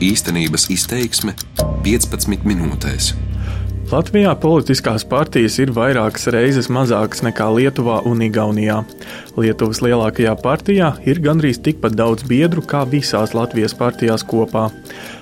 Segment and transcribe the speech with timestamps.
[0.00, 1.34] Īstenības izteiksme
[1.84, 3.10] 15 minūtēs.
[3.90, 8.78] Latvijā politiskās partijas ir vairākas reizes mazākas nekā Lietuvā un Igaunijā.
[9.36, 14.70] Lietuvas lielākajā partijā ir gandrīz tikpat daudz biedru kā visās Latvijas partijās kopā.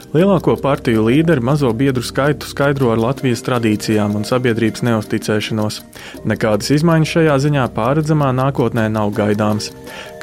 [0.09, 5.82] Lielāko partiju līderi mazo biedru skaitu skaidro ar Latvijas tradīcijām un sabiedrības neusticēšanos.
[6.24, 9.68] Nekādas izmaiņas šajā ziņā pārredzamā nākotnē nav gaidāmas.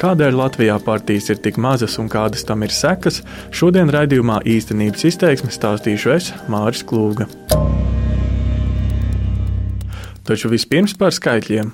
[0.00, 3.20] Kādēļ Latvijā partijas ir tik mazas un kādas tam ir sekas,
[3.54, 7.28] šodien raidījumā īstenības izteiksme stāstīšu es, Māris Klūga.
[10.26, 11.70] Taču vispirms par skaitļiem.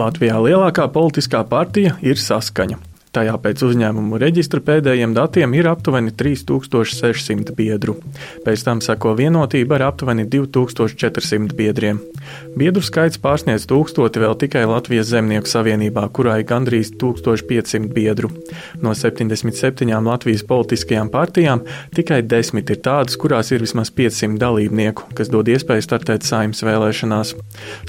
[0.00, 2.93] Latvijā lielākā politiskā partija ir saskaņa.
[3.14, 7.94] Tajā pēc uzņēmumu reģistra pēdējiem datiem ir aptuveni 3600 biedru.
[8.42, 12.00] Pēc tam seko vienotība ar aptuveni 2400 biedriem.
[12.58, 18.32] Biedru skaits pārsniedz tūkstoti vēl tikai Latvijas Zemnieku savienībā, kurā ir gandrīz 1500 biedru.
[18.82, 21.62] No 77 Latvijas politiskajām partijām
[21.94, 27.36] tikai 10 ir tādas, kurās ir vismaz 500 dalībnieku, kas dod iespēju startēt saimnes vēlēšanās.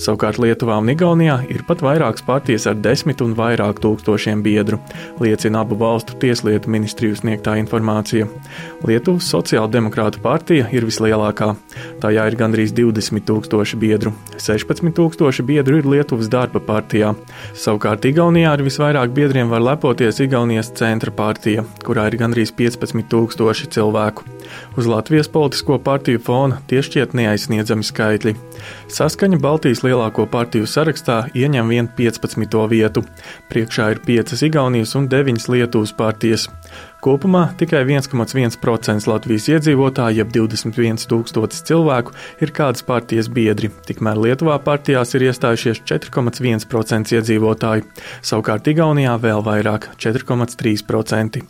[0.05, 4.83] Savukārt Lietuvā un Igaunijā ir pat vairākas partijas ar desmit un vairāk tūkstošiem biedru
[5.21, 8.27] liecina abu valstu tieslietu ministriju sniegtā informācija.
[8.85, 11.53] Lietuvas Sociāldemokrāta partija ir vislielākā.
[12.03, 14.13] Tajā ir gandrīz 20 tūkstoši biedru.
[14.38, 17.13] 16 tūkstoši biedru ir Lietuvas darba partijā.
[17.53, 23.72] Savukārt Igaunijā ar visvairāk biedriem var lepoties Igaunijas centra partija, kurā ir gandrīz 15 tūkstoši
[23.77, 24.34] cilvēku.
[24.77, 28.35] Uz Latvijas politisko partiju fona tie šķiet neaizsniedzami skaitļi.
[28.91, 32.59] Saskaņa Baltijas lielāko partiju sarakstā ieņem vien 15.
[32.71, 33.05] vietu.
[33.51, 36.49] Priekšā ir 5 Igaunijas un 9 Lietuvas partijas.
[37.06, 45.14] Kopumā tikai 1,1% Latvijas iedzīvotāju, jeb 21,000 cilvēku, ir kādas partijas biedri, tikmēr Lietuvā partijās
[45.14, 47.86] ir iestājušies 4,1% iedzīvotāju,
[48.25, 51.44] savukārt Igaunijā vēl vairāk- 4,3%.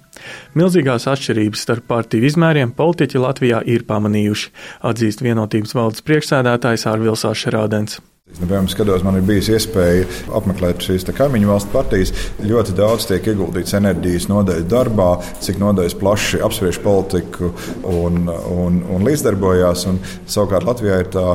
[0.59, 4.51] Milzīgās atšķirības starp partiju izmēriem politiķi Latvijā ir pamanījuši,
[4.83, 8.01] atzīst vienotības valdes priekšsēdētājs Ārvils Ašerādens.
[8.25, 12.09] Nu, piemēram, skatos, man ir bijusi iespēja apmeklēt šīs kaimiņu valstu partijas.
[12.41, 15.11] Ļoti daudz tiek ieguldīts enerģijas nodeļas darbā,
[15.45, 17.51] cik nodeļas plaši apspriež politiku
[17.85, 19.83] un, un, un līdzdarbojās.
[19.91, 21.25] Un, savukārt Latvijā ir tā,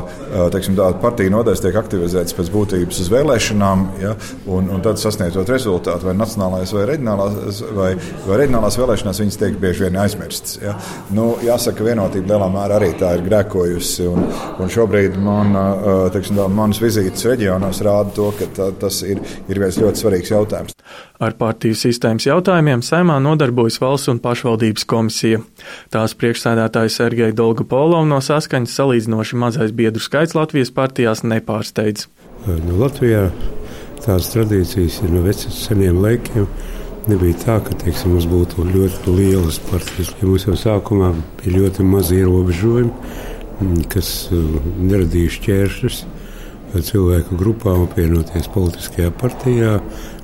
[0.51, 4.11] teiksim, tā partija nodeļas tiek aktivizētas pēc būtības uz vēlēšanām, ja,
[4.51, 7.89] un, un tad sasniedzot rezultātu vai nacionālās vai reģionālās, vai,
[8.27, 10.59] vai reģionālās vēlēšanās, viņas tiek bieži vien aizmirstas.
[10.59, 10.75] Ja.
[11.15, 14.11] Nu, jāsaka, vienotība lielā mērā arī tā ir grēkojusi.
[14.11, 15.55] Un, un šobrīd man,
[16.11, 20.33] teiksim, tā, manas vizītes reģionos rāda to, ka tā, tas ir, ir viens ļoti svarīgs
[20.33, 20.75] jautājums.
[21.21, 25.41] Ar partiju sistēmas jautājumiem saimā nodarbojas valsts un pašvaldības komisija.
[25.93, 32.07] Tās priekšsēdētājs Sergeja Dolga Polovs no saskaņas salīdzinoši mazais biedru skaits Latvijas partijās nepārsteidz.
[32.47, 33.27] Nu, Latvijā
[34.01, 36.47] tādas tradīcijas ir no veciem seniem laikiem.
[37.09, 40.11] Nebija tā, ka teiksim, mums būtu ļoti lielas partijas.
[40.21, 42.91] Ja mums jau sākumā bija ļoti mazi ierobežojumi,
[43.61, 46.03] mm, kas neradīja šķēršļus
[46.79, 49.77] cilvēku grupām apvienoties politiskajā partijā,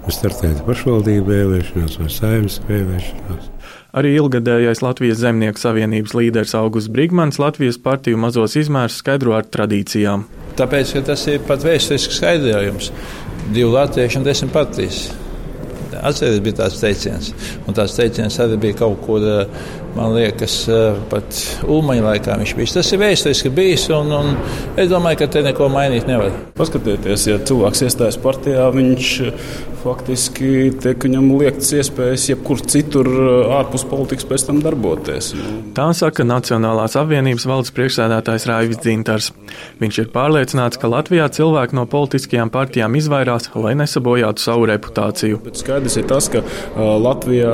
[0.08, 3.52] startēt pašvaldību vēlēšanās vai saimnes vēlēšanās.
[3.98, 10.28] Arī ilgadējais Latvijas Zemnieku savienības līderis Augusts Brigmans Latvijas partiju mazos izmērus skaidro ar tradīcijām.
[10.60, 12.92] Tāpēc, tas ir pat vēsturisks skaidrojums.
[13.48, 15.08] Divi latvieši un desmit partijas.
[15.98, 17.32] Atcerieties, bija tāds teiciens.
[17.66, 19.48] Un tāds teiciens arī bija kaut kur, eh,
[19.98, 22.74] man liekas, eh, pat Ulmaņa laikā viņš bija.
[22.78, 24.36] Tas ir vēsturiski bijis, un, un
[24.78, 26.36] es domāju, ka te neko mainīt nevar.
[26.58, 29.12] Paskatieties, ja cilvēks iestājas partijā, viņš
[29.88, 33.08] faktiski tiek viņam liektas iespējas jebkur citur
[33.60, 35.32] ārpus politikas pēc tam darboties.
[35.78, 39.32] Tā saka Nacionālās apvienības valdes priekšsēdētājs Raivis Dzintars.
[39.82, 45.42] Viņš ir pārliecināts, ka Latvijā cilvēki no politiskajām partijām izvairās, lai nesabojātu savu reputāciju.
[45.46, 46.44] Bet skaidrs ir tas, ka
[46.76, 47.54] Latvijā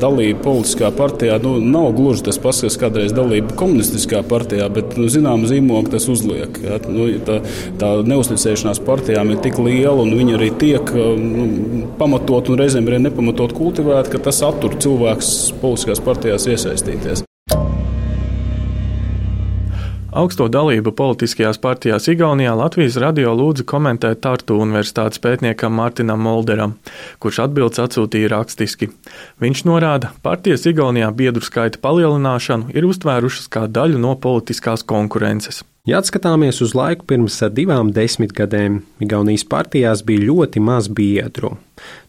[0.00, 5.08] dalība politiskā partijā nu, nav gluži tas pats, kas kādreiz dalība komunistiskā partijā, bet nu,
[5.12, 6.58] zinām zīmogu tas uzliek.
[6.64, 6.80] Ja?
[6.88, 7.40] Nu, tā,
[7.80, 13.02] tā neusticēšanās partijām ir tik liela un viņi arī tiek nu, pamatot un reizēm arī
[13.06, 15.32] nepamatot kultivēt, ka tas attur cilvēkus
[15.62, 17.27] politiskās partijās iesaistīties.
[20.18, 26.74] Augsto dalību politiskajās partijās Igaunijā Latvijas radio lūdza komentēt Tartu universitātes pētniekam Mārtiņam Molderam,
[27.22, 28.88] kurš atbildes atsūtīja rakstiski.
[29.38, 35.62] Viņš norāda, partijas Igaunijā biedru skaita palielināšanu ir uztvērušas kā daļu no politiskās konkurences.
[35.86, 41.54] Ja atskatāmies uz laiku pirms divām desmitgadēm, Igaunijas partijās bija ļoti maz biedru.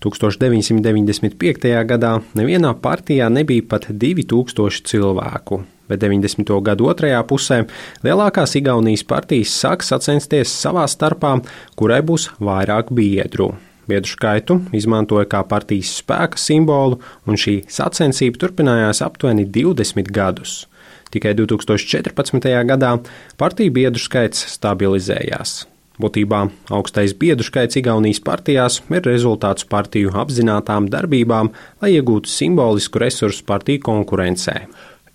[0.01, 1.75] 1995.
[1.93, 6.53] gadā nevienā partijā nebija pat 2000 cilvēku bet 90.
[6.65, 7.63] gadu otrajā pusē
[8.05, 11.39] lielākās Igaunijas partijas sāk sacensties savā starpā,
[11.79, 13.51] kurai būs vairāk biedru.
[13.89, 20.61] Biedru skaitu izmantoja kā partijas spēka simbolu, un šī sacensība turpinājās aptuveni 20 gadus.
[21.09, 22.45] Tikai 2014.
[22.69, 22.93] gadā
[23.41, 25.63] partiju biedru skaits stabilizējās.
[25.99, 31.49] Būtībā augstais biedru skaits Igaunijas partijās ir rezultāts partiju apzinātām darbībām,
[31.81, 34.55] lai iegūtu simbolisku resursu partiju konkurencē.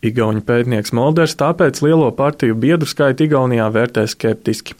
[0.04, 4.76] Igauņu pētnieks Molders tāpēc lielo partiju biedru skaitu Igaunijā vērtē skeptiski.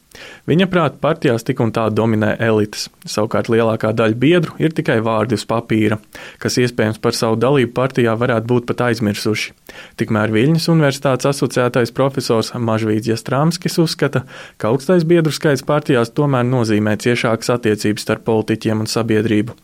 [0.48, 2.88] Viņa prāt, partijās tik un tā dominē elites.
[3.08, 5.98] Savukārt lielākā daļa biedru ir tikai vārdi uz papīra,
[6.42, 9.54] kas iespējams par savu dalību partijā varētu būt pat aizmirsuši.
[9.98, 14.24] Tikmēr Viļņas Universitātes asociētais profesors Mažvīds Jastrāmskis uzskata,
[14.60, 19.56] ka augstais biedru skaits partijās tomēr nozīmē ciešākas attiecības starp politiķiem un sabiedrību.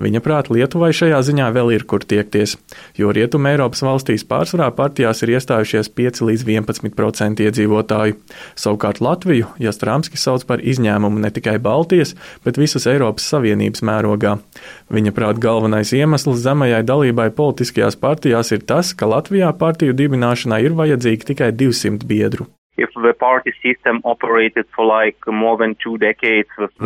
[0.00, 2.56] Viņa prāt, Lietuvai šajā ziņā vēl ir kur tiekties,
[3.00, 8.18] jo Rietuma Eiropas valstīs pārsvarā partijās ir iestājušies 5 līdz 11% iedzīvotāju.
[8.54, 12.14] Savukārt Latviju Jastrāmskis sauc par izņēmumu ne tikai Baltijas,
[12.44, 14.36] bet visas Eiropas Savienības mērogā.
[14.92, 20.76] Viņa prāt, galvenais iemesls zemajai dalībai politiskajās partijās ir tas, ka Latvijā partiju dibināšanai ir
[20.76, 22.50] vajadzīgi tikai 200 biedru.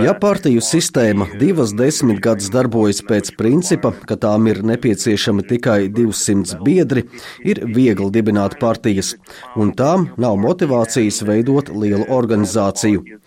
[0.06, 7.06] Ja partiju sistēma divas desmitgadus darbojas pēc principa, ka tām ir nepieciešami tikai 200 biedri,
[7.42, 9.16] ir viegli dibināt partijas,
[9.58, 13.18] un tām nav motivācijas veidot lielu organizāciju.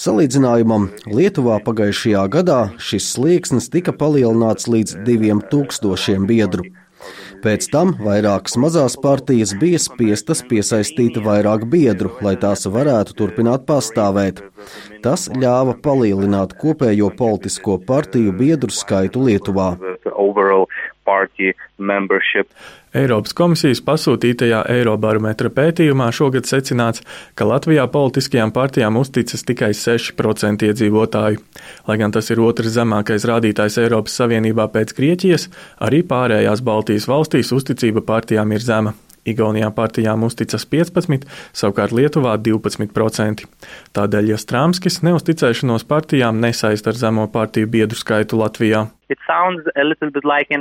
[0.00, 6.68] Salīdzinājumam Lietuvā pagājušajā gadā šis slieksnis tika palielināts līdz 2000 biedru.
[7.44, 14.42] Pēc tam vairākas mazās partijas bija spiestas piesaistīt vairāk biedru, lai tās varētu turpināt pastāvēt.
[15.04, 19.70] Tas ļāva palielināt kopējo politisko partiju biedru skaitu Lietuvā.
[22.90, 27.04] Eiropas komisijas pasūtītajā Eirobarometra pētījumā šogad secināts,
[27.38, 31.44] ka Latvijā politiskajām partijām uzticas tikai 6% iedzīvotāju.
[31.86, 35.46] Lai gan tas ir otrs zemākais rādītājs Eiropas Savienībā pēc Grieķijas,
[35.86, 38.96] arī pārējās Baltijas valstīs uzticība partijām ir zema.
[39.28, 43.44] Igaunijā partijām uzticas 15, savukārt Lietuvā 12%.
[43.96, 48.86] Tādēļ, ja Strāmskis neusticēšanos partijām nesaist ar zemo partiju biedru skaitu Latvijā.
[49.10, 50.58] Like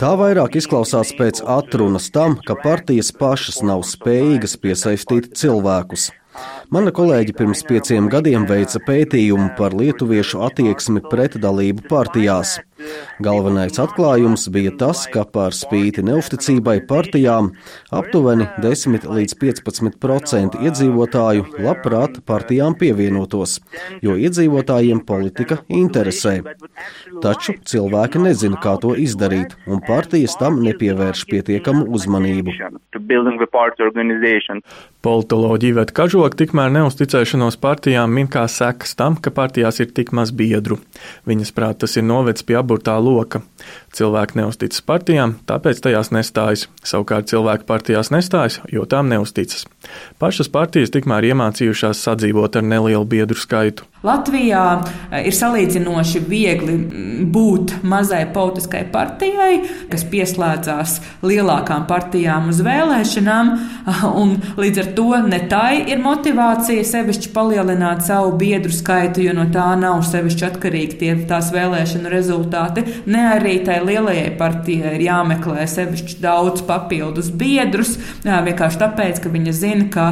[0.00, 6.12] Tā vairāk izklausās pēc atrunas tam, ka partijas pašas nav spējīgas piesaistīt cilvēkus.
[6.74, 12.56] Mana kolēģi pirms pieciem gadiem veica pētījumu par lietuviešu attieksmi pret dalību partijās.
[13.24, 17.52] Galvenais atklājums bija tas, ka par spīti neusticībai partijām
[17.94, 23.60] aptuveni 10 līdz 15% iedzīvotāju labprāt partijām pievienotos,
[24.02, 26.40] jo iedzīvotājiem politika interesē.
[27.22, 32.54] Taču cilvēki nezina, kā to izdarīt, un partijas tam nepievērš pietiekamu uzmanību.
[35.04, 40.32] Politoloģija Iveta Kažoka tikmēr neusticēšanos partijām min kā sekas tam, ka partijās ir tik maz
[40.32, 40.78] biedru.
[41.28, 43.42] Viņas prāt tas ir novedis pie aburtā loka.
[43.94, 46.66] Cilvēki neusticas partijām, tāpēc tajās nestājas.
[46.84, 49.66] Savukārt cilvēki partijās nestājas, jo tām neusticas.
[50.18, 53.86] Pašas partijas tikmēr iemācījušās sadzīvot ar nelielu biedru skaitu.
[54.04, 56.74] Latvijā eh, ir salīdzinoši viegli
[57.32, 63.52] būt mazai politiskai partijai, kas pieslēdzās lielākām partijām uz vēlēšanām,
[64.20, 69.48] un līdz ar to ne tai ir motivācija sevišķi palielināt savu biedru skaitu, jo no
[69.54, 75.66] tā nav sevišķi atkarīgi tie tās vēlēšanu rezultāti, ne arī tai lielajai partijai ir jāmeklē
[75.70, 80.06] sevišķi daudz papildus biedrus, vienkārši tāpēc, ka viņa zina, ka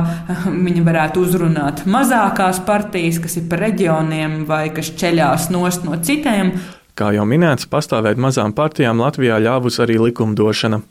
[0.66, 6.54] viņa varētu uzrunāt mazākās partijas, kas ir par reģioniem vai kas ceļās nost no citiem.
[6.92, 10.82] Kā jau minēts, pastāvēt mazām partijām Latvijā ļāvusi arī likumdošana.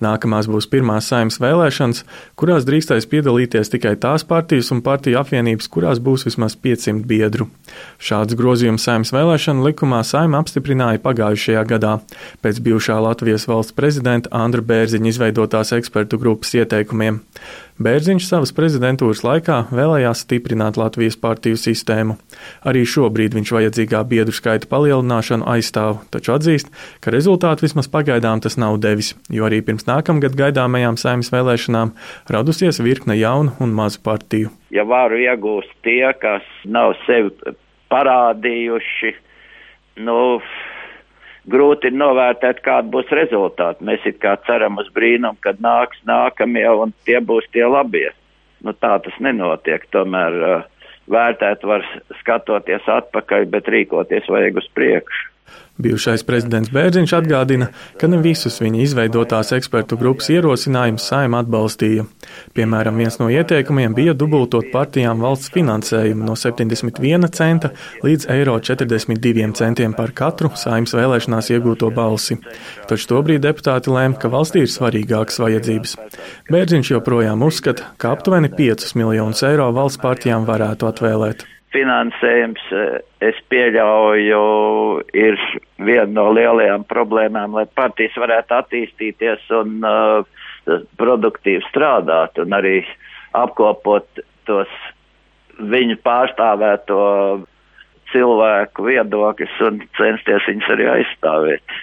[0.00, 2.00] Nākamās būs pirmās saimnes vēlēšanas,
[2.40, 7.50] kurās drīkstēs piedalīties tikai tās partijas un partiju apvienības, kurās būs vismaz 500 biedru.
[8.00, 11.98] Šāds grozījums saimnes vēlēšana likumā saima apstiprināja pagājušajā gadā
[12.40, 17.20] pēc bijušā Latvijas valsts prezidenta Andra Bērziņa izveidotās ekspertu grupas ieteikumiem.
[17.80, 22.18] Bērziņš savas prezidentūras laikā vēlējās stiprināt Latvijas partiju sistēmu.
[22.68, 26.68] Arī šobrīd viņš vajadzīgā biedru skaita palielināšanu aizstāv, taču atzīst,
[27.00, 31.94] ka rezultātu vismaz pagaidām tas nav devis, jo arī pirms nākamgad gaidāmajām saimnes vēlēšanām
[32.28, 34.52] radusies virkne jaunu un mazu partiju.
[34.76, 37.32] Ja varu iegūst tie, kas nav sevi
[37.88, 39.14] parādījuši,
[40.04, 40.18] nu,
[41.48, 43.84] grūti novērtēt, kāda būs rezultāti.
[43.86, 48.10] Mēs it kā ceram uz brīnumu, kad nāks nākamie un tie būs tie labie.
[48.60, 49.86] Nu, tā tas nenotiek.
[49.94, 50.64] Tomēr uh,
[51.08, 51.86] vērtēt var
[52.20, 55.29] skatoties atpakaļ, bet rīkoties vajag uz priekšu.
[55.80, 62.04] Bijušais prezidents Bērziņš atgādina, ka ne visus viņa izveidotās ekspertu grupas ierosinājumus saima atbalstīja.
[62.56, 67.70] Piemēram, viens no ieteikumiem bija dubultot partijām valsts finansējumu no 71 centa
[68.04, 72.36] līdz eiro 42 centiem par katru saimas vēlēšanās iegūto balsi.
[72.90, 75.96] Taču tobrīd deputāti lēma, ka valstī ir svarīgākas vajadzības.
[76.52, 83.00] Bērziņš joprojām uzskata, ka aptuveni 5 miljonus eiro valsts partijām varētu atvēlēt finansējums, eh,
[83.30, 84.42] es pieļauju,
[85.14, 85.38] ir
[85.78, 90.24] viena no lielajām problēmām, lai partijas varētu attīstīties un uh,
[91.00, 92.80] produktīvi strādāt un arī
[93.38, 94.72] apkopot tos
[95.60, 97.00] viņu pārstāvēto
[98.10, 101.76] cilvēku viedokļus un censties viņus arī aizstāvēt.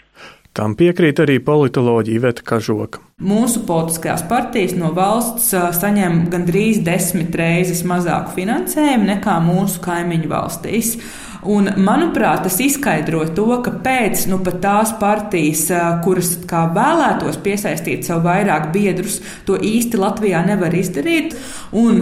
[0.58, 3.04] Tam piekrīt arī politoloģija Iveta Kažoka.
[3.22, 10.96] Mūsu politiskās partijas no valsts saņem gandrīz desmit reizes mazāku finansējumu nekā mūsu kaimiņu valstīs.
[11.48, 15.68] Un, manuprāt, tas izskaidro to, kāpēc nu, tās partijas,
[16.04, 21.38] kuras vēlētos piesaistīt sev vairāk biedrus, to īsti Latvijā nevar izdarīt.
[21.78, 22.02] Un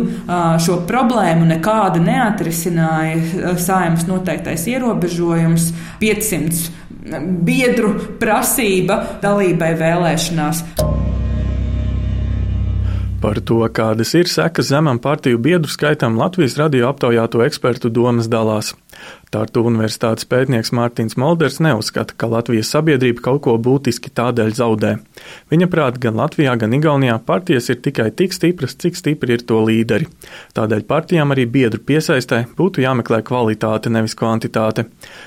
[0.64, 5.70] šo problēmu nekāda neatrisināja saimnes noteiktais ierobežojums
[6.00, 6.85] 500
[7.46, 10.64] biedru prasība dalībai vēlēšanās.
[13.26, 18.76] Par to, kādas ir sekas zemam partiju biedru skaitam, Latvijas radio aptaujāto ekspertu domas dalās.
[19.34, 24.92] Tartu Universitātes pētnieks Mārtiņš Molders neuzskata, ka Latvijas sabiedrība kaut ko būtiski tādēļ zaudē.
[25.50, 29.58] Viņa prāt, gan Latvijā, gan Igaunijā partijas ir tikai tik stipras, cik stipri ir to
[29.66, 30.06] līderi.
[30.56, 34.86] Tādēļ partijām arī biedru piesaistē būtu jāmeklē kvalitāte, nevis kvantitāte.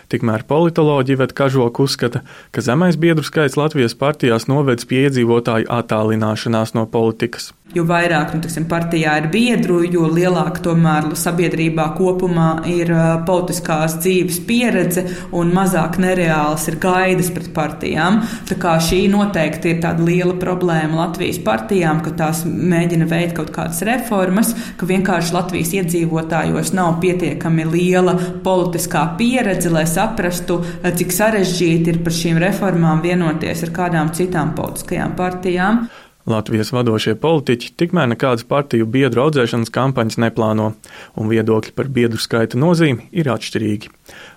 [0.09, 2.23] Tikmēr politoloģi Vet Kažok uzskata,
[2.55, 7.50] ka zemais biedru skaits Latvijas partijās novedz pie iedzīvotāju attālināšanās no politikas.
[7.76, 12.88] Jo vairāk nu, tiksim, partijā ir biedru, jo lielāka tomēr sabiedrībā kopumā ir
[13.28, 15.04] politiskās dzīves pieredze
[15.37, 18.22] un mazāk nereāls ir gaidas pret partijām.
[18.48, 23.52] Tā kā šī noteikti ir tāda liela problēma Latvijas partijām, ka tās mēģina veikt kaut
[23.52, 28.16] kādas reformas, ka vienkārši Latvijas iedzīvotājos nav pietiekami liela
[28.48, 35.18] politiskā pieredze, lai saprastu, cik sarežģīti ir par šīm reformām vienoties ar kādām citām politiskajām
[35.20, 35.84] partijām.
[36.28, 40.75] Latvijas vadošie politiķi tikmēr nekādas partiju biedru audzēšanas kampaņas neplāno,
[41.16, 43.92] un viedokļi par biedru skaita nozīmi ir atšķirīgi.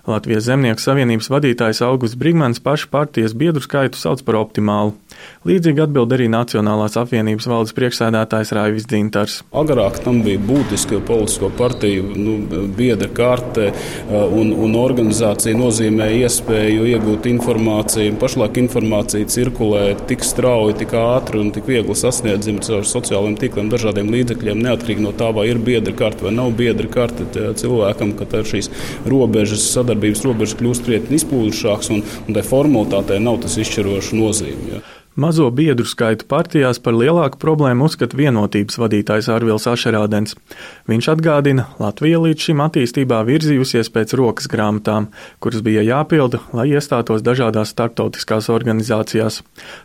[0.08, 4.96] Latvijas Zemnieku savienības vadītājs Augusts Brigmans pašu partijas biedru skaitu sauc par optimālu.
[5.46, 9.38] Līdzīgi atbild arī Nacionālās apvienības valdes priekšsēdētājs Raivis Dzintars.
[9.54, 12.36] Agrāk tam bija būtiska politisko partiju nu,
[12.76, 13.70] biedra kārte
[14.10, 18.16] un, un organizācija nozīmē iespēju iegūt informāciju.
[18.22, 24.10] Pašlaik informācija cirkulē tik strauji, tik ātri un tik viegli sasniedzama caur sociālajiem tīkliem, dažādiem
[24.14, 27.26] līdzekļiem, neatkarīgi no tā, vai ir biedra karte vai nav biedra karte
[27.60, 28.70] cilvēkam, ka šīs
[29.08, 34.76] robežas sadarbības robežas kļūst krietni izplūdušākas, un, un tai formalitātei nav tas izšķirošs nozīme.
[34.76, 35.01] Ja.
[35.14, 40.32] Mazo biedru skaitu partijās par lielāku problēmu uzskata vienotības vadītājs Arvils Ašerādens.
[40.88, 45.10] Viņš atgādina, Latvija līdz šim attīstībā virzījusies pēc rokas grāmatām,
[45.44, 49.42] kuras bija jāpilda, lai iestātos dažādās starptautiskās organizācijās.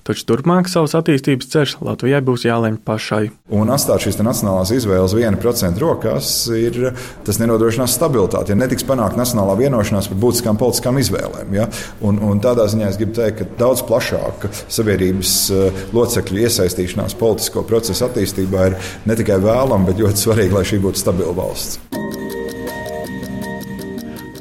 [0.07, 3.25] Taču turpmāk savas attīstības ceļš Latvijai būs jālemj pašai.
[3.51, 6.93] Un atstāt šīs nacionālās izvēles 1% rokās, ir,
[7.27, 8.55] tas nenodrošinās stabilitāti.
[8.55, 11.67] Ja netiks panākt nacionālā vienošanās par būtiskām politiskām izvēlēm, ja?
[11.99, 17.15] un, un tādā ziņā es gribu teikt, ka daudz plašāka sabiedrība sabiedrības eh, locekļu iesaistīšanās
[17.17, 21.79] politisko procesu attīstībā ir ne tikai vēlama, bet ļoti svarīga, lai šī būtu stabila valsts.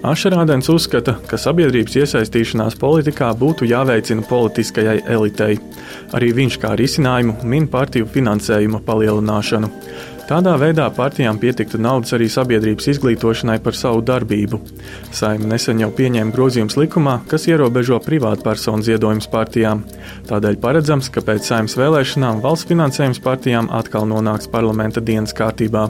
[0.06, 5.58] Ašerādens uzskata, ka sabiedrības iesaistīšanās politikā būtu jāveicina politiskajai elitei.
[6.14, 9.72] Arī viņš kā risinājumu min partiju finansējuma palielināšanu.
[10.26, 14.58] Tādā veidā partijām pietiktu naudas arī sabiedrības izglītošanai par savu darbību.
[15.14, 19.84] Saima nesen jau pieņēma grozījums likumā, kas ierobežo privātpersonu ziedojumus partijām.
[20.26, 25.84] Tādēļ paredzams, ka pēc saimnes vēlēšanām valsts finansējums partijām atkal nonāks parlamenta dienas kārtībā.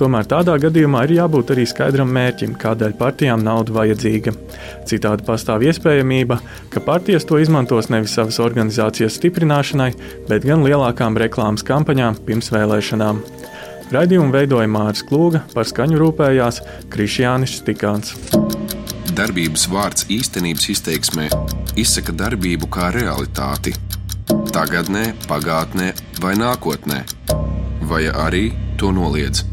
[0.00, 4.32] Tomēr tādā gadījumā ir jābūt arī skaidram mērķim, kādēļ partijām nauda vajadzīga.
[4.90, 6.40] Citādi pastāv iespējamība,
[6.74, 9.92] ka partijas to izmantos nevis savas organizācijas stiprināšanai,
[10.26, 13.22] bet gan lielākām reklāmas kampaņām pirms vēlēšanām.
[13.90, 16.60] Raidījumu veidoja Māris Klūga, par skaņu rūpējās
[16.92, 18.14] Krišjānis Stikāns.
[19.18, 21.26] Darbības vārds īstenības izteiksmē
[21.80, 23.74] izsaka darbību kā realitāti.
[24.54, 25.90] Tagatnē, pagātnē
[26.22, 27.02] vai nākotnē,
[27.90, 29.49] vai arī to noliedz.